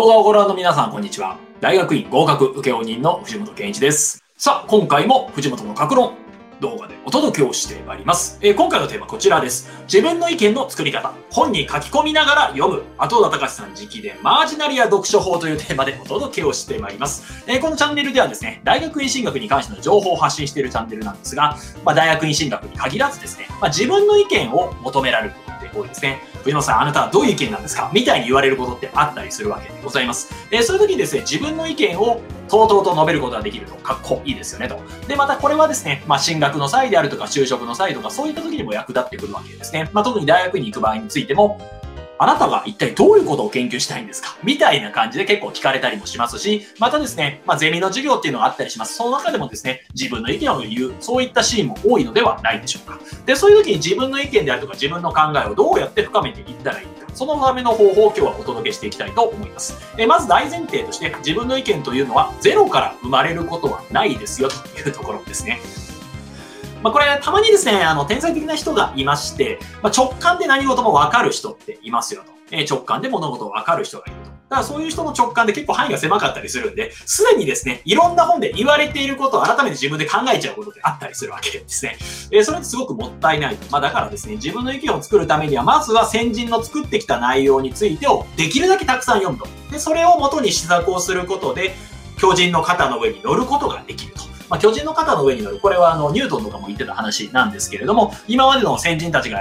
[0.00, 1.36] 動画をご覧の皆さん、こんにちは。
[1.60, 4.24] 大学院合格請負人の藤本健一です。
[4.34, 6.14] さあ、今回も藤本の格論
[6.58, 8.38] 動画でお届けをしてまいります。
[8.40, 9.70] えー、今回のテーマこちらです。
[9.82, 11.12] 自分の意見の作り方。
[11.28, 12.82] 本に書き込みながら読む。
[12.96, 17.44] 後田隆さん直伝マージナリア読書法というテーマでお届けをしてまいります。
[17.46, 26.29] えー、このチャンネルではですね、大学院進学に関しての情報を発信しているチャンネルなんですが、まあ、大学院進学に限らずですね、まあ、自分の意見を求められることって多いですね。
[26.44, 27.90] 上野さん、あなたはどういう意見なんですか？
[27.92, 30.32] みたいに言われることってあったりするわけでございます。
[30.50, 34.80] えー、そういう時にですね、自分の意見をとうとうと述べることができると、かっこいいですよねと。
[35.06, 39.88] で、またこれはですね、まあ、進学の際であるとか、就職の際とか、そういった時にも役立ってくるわけですね。
[39.92, 41.60] まあ、特に大学に行く場合についても、
[42.22, 44.36] あなたが一体どういうことを研究したいんですか？
[44.42, 48.94] みたいな感じで結構聞かれたりもしますし、またですね、まあ、ゼミの授業っていうのがあったりします。
[48.94, 53.00] その中でもですね、自分の意見を言う、そういったシーンも多いのではないでしょうか。
[53.24, 59.78] で、そういう時に自分の意見であるとか自分の考えをどうやって深めていったらいいか、そのための方法を今日はお届けしていきたいと思います。
[59.96, 65.58] えまず大前提として自分の意見というのはゼロから生まれることはないですよというところですね。
[66.82, 72.40] まあ、これ、たまにですね、あの、天才的な人がいまして、まあ、直感で何事もわかる人っていますよと。
[72.52, 74.30] え直感で物事をわかる人がいると。
[74.30, 81.96] だからそういう人の直感で結構範囲が狭かったりするんで、すでにですね、いろんな本で言われていることを改めて自分で考えちゃうことってあったりするわけですね。
[82.32, 83.56] えー、それってすごくもったいない。
[83.70, 89.46] まあだからですね、自分の意見を作るためには、まずは先人の作ってきた内容についてをできるだけたくさん読むと。
[89.70, 91.74] で、それを元に試作をすることで、
[92.18, 94.19] 巨人の肩の上に乗ることができると。
[94.50, 99.40] まあ、巨人の肩の上に乗る、これはあのニュートンとかも言ってた話なんですけれども、今までの先人たちが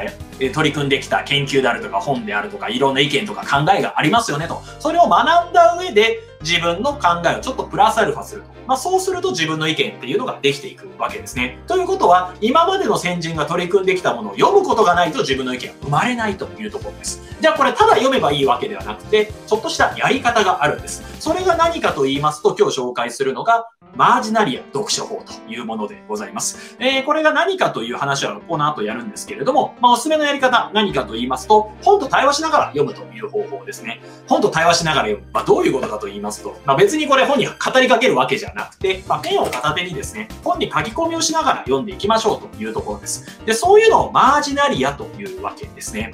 [0.53, 4.61] 取り組んできた研究であるとか本であるとか、いろんな意見とか考えがありますよねと。
[4.79, 8.47] それを学んだ上で、自分の考えをちょっとプラスアルファすると。
[8.65, 11.57] まあ、そうすると自分の意見っていうのができていくわけですね。
[11.67, 17.21] ということは、今までの先人が取り組んできたものを読むことがないと自分の意見が生まれないというところです。
[17.41, 21.03] じゃあこれただ読めばいいわけではなくて、ちょっとしたやり方があるんです。
[21.19, 23.65] それが何かと言いますと、今日紹介するのが、
[23.99, 26.77] マージナリア読書法というものでございます。
[26.79, 34.01] えー、これが何かという話はこの後やるんですけれども、まあ、おすすめのやり方、何かと言いますと、本と対話しながら読むという方法ですね。
[34.25, 35.27] 本と対話しながら読む。
[35.33, 43.45] まあ、どういうことかと言いますと、まあ、別にこれ本に語りかけるわけじゃなくて、まあ、ペンを片手にですね、本に書き込みをしながら読んでいきましょうというところです。
[43.45, 46.13] で、そういうのをマージナリアというわけですね。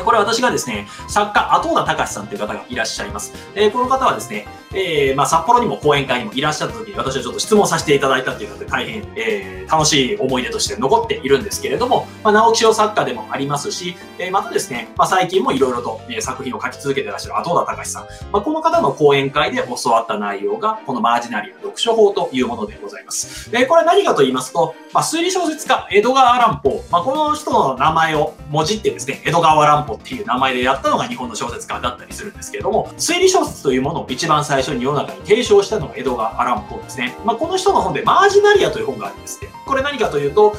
[0.00, 3.34] これ私がですね、作家、後田隆さんという方がいらっしゃいます。
[3.54, 18.06] えこの方はですね、えー、まあ、札幌にも講演会にもいらっしゃった時に私はちょっと質問させていただいたっていうので大変、えー、楽しい思い出として残っているんですけれども、まあ、直木賞作家でもありますし、えー、またですね、まあ、最近もいろいろと、え作品を書き続けてらっしゃる後田隆さん。
[18.30, 23.50] まあ、この方の講演会で教わった内容が、このマージナリア読書法というものでございます。
[23.52, 37.14] えこれ何かと言いますと、まあ、推理小説家、江戸川乱歩、まあ、この人の名前をもじってですね、江戸川乱歩っていう名前でやったのが日本の小説家だったりするんですけれども、推理小説というものを一番最初に世の中に提唱したのが江戸川アランポーですね。
[37.24, 39.48] まあ、この人の本でマージナリアという本があるんですって。
[39.66, 40.54] これ何かというと、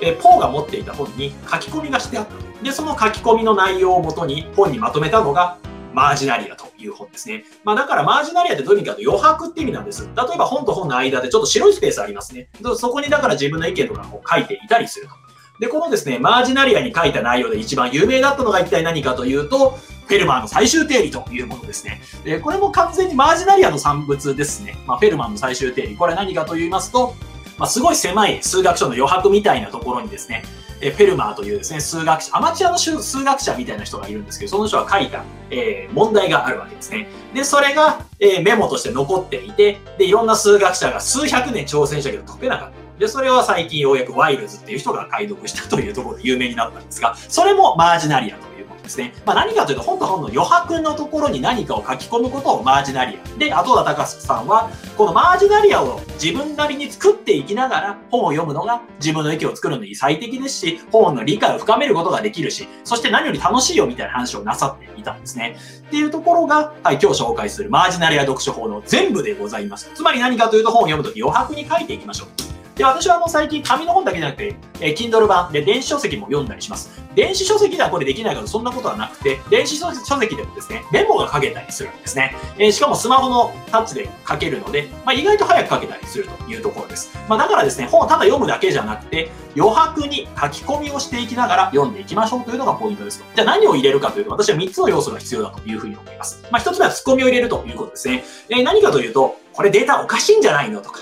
[0.00, 2.34] えポーが持っていた本に書き込みがしてあった。
[2.64, 5.58] で、その書き込みの内容をもとに本にまとめたのが
[5.92, 7.44] マージナリアという本ですね。
[7.64, 10.08] まあだからマージナリアってとにかく余白って意味なんです。
[10.16, 12.48] 例えば本と本の間でちょっと白いスペースありますね。
[12.76, 15.12] そこにだから自分の意見とかを書いていたりすると。
[15.60, 19.76] で、このですね、マージナリアに書いた内容で一番有名だったのが一体何かというと、
[20.08, 22.00] フェルマーの最終定理というものですね。
[22.24, 24.76] でこれも完全にマージナリアの産物ですね。
[24.86, 25.96] まあ、フェルマーの最終定理。
[25.96, 27.14] これは何かと言いますと、
[27.58, 30.44] まあ、すごい狭い数学書の余白みたいなところにですね、
[30.80, 37.08] えフェルマーというですね、数学者、アマチュアの数学者みたいな人がいるんですけど、その人が書いた、えー、問題があるわけですね。
[37.34, 43.00] で、それが、えー、メモとして残っていて、で、いろんな数学者が数百年挑戦したけど解けなかった。
[43.00, 48.57] で、それは最近ようやくワイルズっていう人が解読したというところで有名になったんですが、それもマージナリアという
[48.88, 49.12] ですね。
[49.24, 53.38] まあ何かというと、本と本の余白のところに何かを書き込むことをマージナリア。
[53.38, 65.56] で、後田隆さんは、このマージナリアを自分なりに作っていきながら本を読むのが自分の意見を作るのに最適ですし、本の理解を深めることができるし、そして何より楽しいよみたいな話をなさっていたんですね。
[65.86, 69.90] っていうところが、はい、今日紹介するマージナリア読書法の全部でございます。
[69.94, 72.47] つまり何かというと本を読むとき余白に書いていきましょう。
[72.78, 77.02] で、私はあの最近紙の本だけじゃなくて、えー、Kindle 版で電子書籍も読んだりします。
[77.16, 82.36] 電子書籍ではこれできないからそんなことはなくて、電子書籍でもですね、メモが書けたりするんですね。
[82.56, 87.18] えー、しかもスマホのタッチで書けるので、まあ、意外と早く書けたりするというところです。
[87.28, 93.24] まあ、だからですね、本をただ読むだけじゃなくて、余白に書き込みをしていきながら読んでいきましょうというのがポイントですと。
[93.34, 96.44] じゃあ何を入れるかというと、私は3つの要素が必要だというふうに思います。
[96.52, 98.22] まあ、1つ目はツッコミを入れるということですね。
[98.48, 101.00] えー、何かというと、これデータおかしいんじゃないのとか、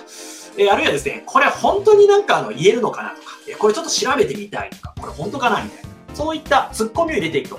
[0.59, 5.89] えあるいはですね、これ本当になんかあの言えるのかなとか、えこれちょっと調べてみたいとか、これ本当かなみたいな。
[6.15, 7.59] そういったツッコミを入れていくと。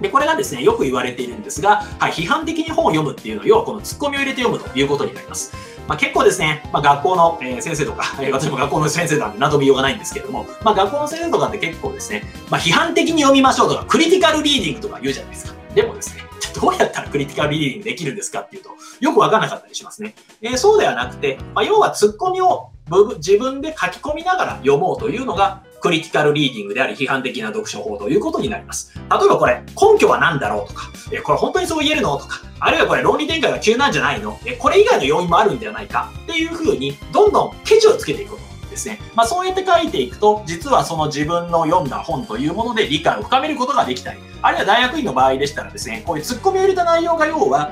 [0.00, 5.52] で、これがですね、よく言われているんですが、はい、批判的に本を読むっていうのは、要はこのツッコミを入れて読むということになります。
[5.86, 15.54] まあ、結構ですね、まあ、学校の、え先生とか、え 私も学校の先生なんで何とも言いようがないんですけれども、まあ、学校の先生とかって結構ですね、まあ、批判的に読みましょうとか、クリティカルリーディングとか言うじゃないですか。
[15.74, 18.70] でもですね、どうやったらクリティカルリーディングできるんですかっていうと、
[19.00, 20.14] よくわからなかったりしますね。
[20.40, 22.70] えー、そうではなくて、まあ、要はツッコミを
[23.16, 28.92] 自分で書き込みながら読もうというのが、クリティカルリーディングであり批判的な読書法ということになります。
[28.96, 39.00] 例えばこれ、根拠は何だろうとか、えこれ本当にそう言えるのとか、あるいはこれ論理展開が急なんじゃないのえこれ以外の要因もあるんではないかっていうふうに、どんどんケチをつけていくことですね。
[39.16, 47.70] まあそうやって書いていくと、実はその自分の読んだ本というもので理解を深めることができたり、あるいは大学院の場合でしたらですね、こういうツッコミを入れた内容が要は、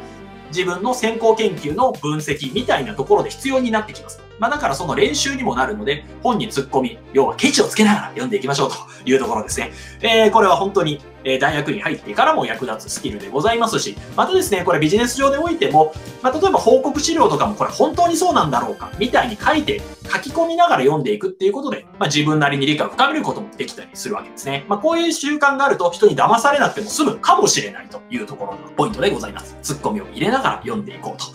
[0.50, 4.20] 自分の先行研究の分析みたいなところで必要になってきます。
[4.40, 9.70] まあだからその練習にもなるので、本に突っ込み、要はケチをつけながら読んでいきましょうというところですね。
[10.00, 15.92] えー、これは本当に、え大学に入ってからも役立つスキルでございますし、またですね、これビジネス上でおいても、
[16.22, 24.64] まあ、例えば報告資料とかもこれ本当にそうなんだろうか、みたいに書いて書き込みながら読んでいくっていうことで、まあ、自分なりに理解を深めることもできたりするわけですね。
[24.66, 29.58] まあ、こういう習慣があると人に騙されなくても済むかもしれないというところのポイントでございます。
[29.62, 31.26] ツッコミを入れながら読んでいこうと。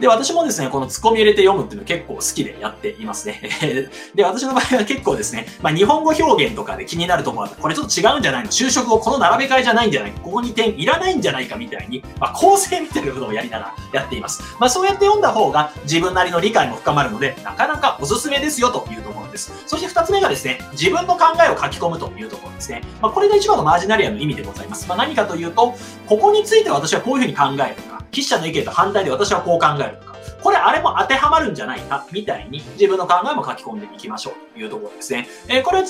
[0.00, 3.40] で、私もですね、このツッコミ入れて読むっていうの結構好きでやっていますね。
[4.14, 8.50] で、私の場合は結構ですね、まあ、日本語表現とかで気になるところは、これちょっと違うんじゃないの？
[8.50, 10.12] 就職後この並べ替えじゃないんじゃない？
[10.22, 14.42] ここに点いらないんじゃないかみたいに、まあ、構成みたいなことをやりながらやっています。
[14.58, 19.52] まあ、そうやって読んだ方が自分なりの理解も深まるので、なかなかおすすめですよというところです。
[19.66, 22.82] そして二つ目がですね、自分の考えを書き込むというところですね。
[23.00, 24.86] まあ、これが一番のマージナリアの意味でございます。
[24.88, 25.74] まあ、何かというと、
[26.06, 35.28] ここについて私はこういうふうに考えるとか、筆者の意見と反対で私はこう考えるとか、これあれも当てはまるんじゃないか、みたいに自分の考えも書き込んでいきましょうというところですね。
[35.48, 35.84] えー、これは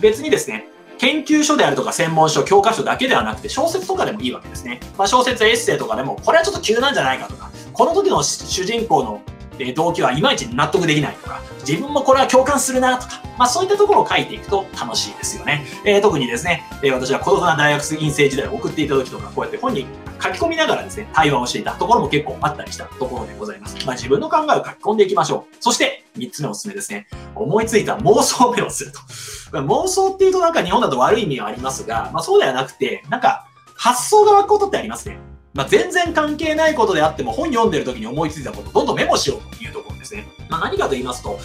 [0.00, 0.66] 別にですね、
[0.98, 4.80] 研究所であるとか専門書、教科書だけではなくて小説とかでもいいわけですね。
[4.98, 9.22] まあ、小説、エッセイとかでも、これはちょっと急なんじゃないかとか、この時の主人公の
[9.60, 15.64] え動機はいまいち納得できないとか、自分もこれは共感するなとか、まあそういったところを書いていくと楽しいですよね。
[15.84, 19.86] えー、特にですね、え、私は孤独な大学院生時代を送っていた時とか、こうやって本に
[20.22, 23.76] 書き込みながらですね、対話をしていたところも結構あったりしたところでございます。
[23.86, 25.56] まあ自分の考えを書き込んでいきましょう。
[25.60, 27.06] そして、3つ目おすすめですね。
[27.34, 28.98] 思いついた妄想目をすると。
[29.58, 35.18] 妄想っていうとなんか日本だと悪い意味はありますが、まあそうではなくて、なんか発想が湧くことってありますね。
[35.52, 40.26] まあ、全然関係ないことであっても本読んでる時に思いついたことどんどんメモしようというところですね。
[40.48, 41.38] まあ、何かと言いますと、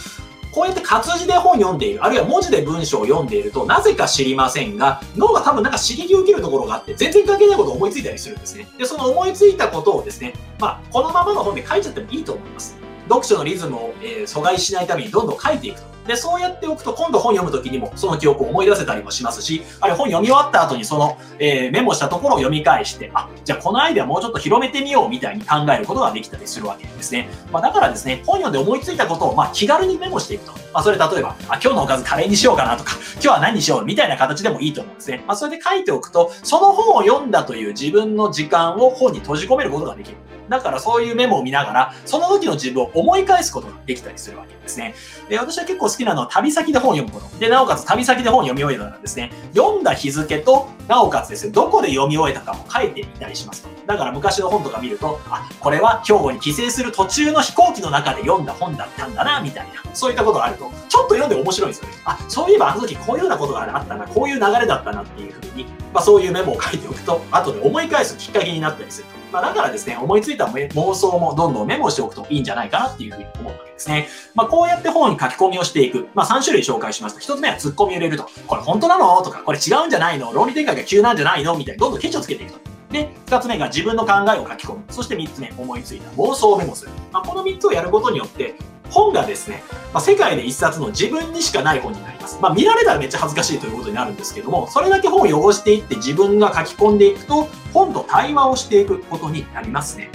[0.56, 8.68] こうやって活字で本読んでいる、あるいは文字で文章を読んでいると、なぜか知りませんが、脳が多分なんか刺激を受けるところがあって、全然関係ないことを思いついたりするんですね。
[8.78, 12.85] で、その思いついたことをですね、まあ、このままの本で書いちゃってもいいと思います。
[13.22, 15.96] 読書のリズムを、えー、阻害しないためにどんどん書いていくと。
[16.08, 27.28] で、そうやっておくと、今度本読むときにもその記憶を思い出せたりもしますし、あれ本読み終わった後にその、えー、メモしたところを読み返して、あ、じゃあこのアイデアもうちょっと広めてみようみたいに考えることができたりするわけですね。
[27.52, 30.65] まあ、だからですね、本読んで思いついたことを、まあ、気軽にメモしていくと。
[30.76, 35.24] まあ、それ例えば、あ、今日のおかずカレーにしようかなとか、今日は何にしようみたいな形でもいいと思うんですね。
[35.26, 40.18] まあ、それで書いておくと、その本を読んだという自分の時間を本に閉じ込めることができる。
[40.50, 44.96] だからそういうメモを見ながら、その時の自分を思い返すことができたりするわけですね。
[45.30, 47.40] で私は結構好きなのは旅先で本を読むこと。
[47.40, 53.70] で、なおかつ旅先で本を読み終えたらですね、読んだ日付と、なおかつですね、どこで読み終えたかも書いてみたりしますと。
[53.88, 59.84] だから昔の本とか見ると、あ、これは兵庫に帰省する途中の飛行機の中で読んだ本だったんだな、みたいな。
[59.94, 61.96] そういったことがあると、ちょっと読んで面白いんですよね。
[62.06, 69.25] あ、そういえばあの時こういうようなことがあったな、こういう流れだったなっていうふうに、まあそういうメモを書いておくと、後で思い返すきっかけになったりすると。
[69.36, 74.08] まあだからですね、思いついた妄想もどんどんメモしておくといいんじゃないかなっていうふうに思うわけですね。
[74.34, 76.08] まあこうやって本に書き込みをしていく。
[76.14, 77.20] まあ3種類紹介しました。
[77.20, 78.30] 1つ目は突っ込みを入れると。
[78.48, 79.22] これ本当なの？
[79.24, 80.32] とか、これ違うんじゃないの？
[80.32, 81.58] 論理展開が急なんじゃないの？
[81.58, 82.60] みたいにどんどんケチをつけていくと。
[82.94, 84.84] で、2つ目が自分の考えを書き込む。
[84.90, 86.92] そして3つ目、思いついた妄想をメモする。
[87.12, 88.56] まあ、この3つをやることによって、
[88.90, 89.64] 本がですね、
[89.94, 92.40] まあ、世界で一冊の自分にしかない本になります。
[92.42, 100.10] まあ、見られたらめっちゃ恥ずかしいということになるんですけども、それだけ本を汚していって自分が書き込んでいくと、本と対話をしていくことになりますね。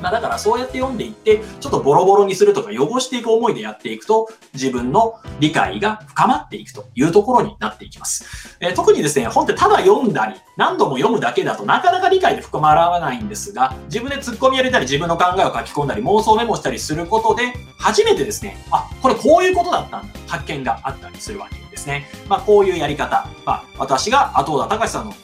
[0.00, 8.56] まあ、だからそうやって読んでいって、ちょっとボロボロにするとか汚していく思いでやっていくと、自分の理解が深まっていくというところになっていきます。
[8.60, 22.08] えー、特にですね、本ってただ読んだり、何度も読むだけだとなかなか理解で深まらないんですが、自分で突っ込み入れたり、自分の考えを書き込んだり、妄想メモしたりすることで、初めてですね、あ、これこういうことだったんだ、発見があったりするわけですね。
[22.28, 25.14] まあ、こういうやり方、まあ、私が後田隆さんの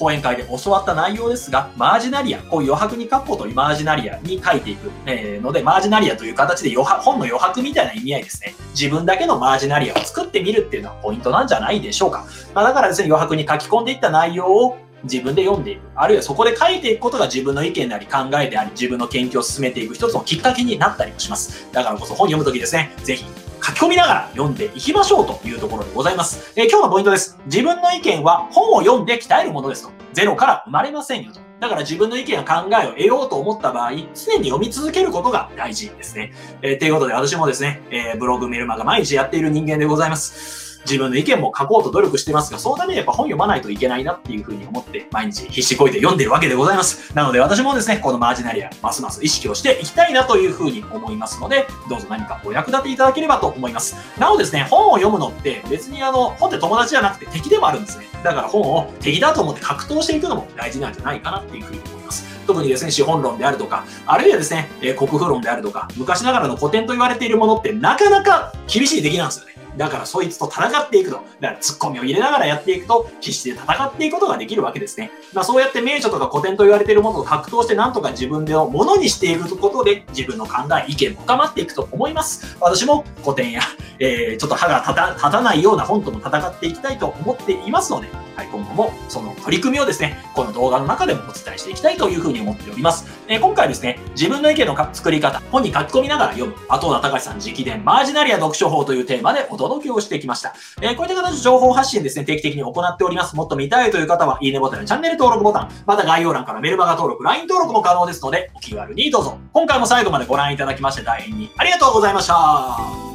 [0.00, 8.54] 講演会で教わった内容ですが、マージナリア、こう余白に書くことにマージナリアに書いていく、えー、ので、マージナリアという形で余白本の余白みたいな意味合いですね。
[8.70, 12.24] 自分だけのマージナリアを作ってみるっていうのはポイントなんじゃないでしょうか。
[12.54, 15.80] まあ、だからですね、余白に書き込んでいった内容を自分で読んでいく。
[15.94, 21.68] あるいはそこで書いていくことが自分の意見であり考えであり、自分の研究を進めていく一つのきっかけになったりもします。
[21.72, 23.24] だからこそ本読むときですね、ぜひ
[23.62, 26.52] 書き込みながら読んでいきましょうというところでございます。
[26.56, 27.38] えー、今日のポイントです。
[27.46, 29.90] 自分の意見は本を読んで鍛えるものですと。
[30.12, 31.40] ゼロから生まれませんよと。
[31.60, 36.32] だから自分の意見や考えを得ようと思った場合、常に読み続けることが大事ですね。
[36.62, 40.69] えー、ということで私もですね、えー、ブログメルマガ毎日やっている人間でございます。
[40.84, 47.14] 自分の意見も書こうと努力してますが、そのためにやっぱ本読まないといけないなっていうふうに思って、毎日必死こいて読んでるわけでございます。
[47.14, 53.96] なので私もですね、このマージナリア、ますます意識をしていきたいなというふうに思いますので、どうぞ何かお役立ていただければと思います。
[54.18, 58.06] なおですね、本を読むのって別にあの、本って友達じゃなくて敵でもあるんですね。
[58.22, 62.24] だから本を敵だと思って格闘していくのも大事なんじゃないかなっていうふうに思います。
[62.46, 69.59] 特にですね、資本論であるとか、あるいはですね、え国風論であるとか、昔ながらの古典と言われているものってなかなか厳しい敵なんですよね。
[69.80, 71.16] だからそいつと戦っていくと。
[71.40, 75.10] だからツッコミを入れながらやっていくと、必死で戦っていくことができるわけですね。
[75.32, 82.58] まあそうやって名著とか古典と言われているものを格闘してなんとか自分でのものにしていくことで、自分の考え、意見も深まっていくと思います。
[82.60, 83.62] 私も古典や、
[83.98, 93.06] えー、ちょっと歯が立た立たないような本とも戦っていきたいと思っていますので、はい、今後もその取り組みをですね、この動画の中でもお伝えしていきたいというふうに思っております。
[93.28, 100.54] えー、今回ですね、自分の意見の作り方、本に書き込みながら読む、後田隆さん直伝マージナリア読書法というテーマでお届けをしてきました。
[100.82, 103.36] えー、こういった形で情報発信ですね、定期的に行っております。
[103.36, 109.38] もっと見たいという方は、いいねボタンやチャンネル登録ボタン、また概要欄からメルマガ登録、LINE 登録も可能ですので、お気軽にどうぞ。
[109.52, 113.09] 今回も最後までご覧いただきまして大変にありがとうございました。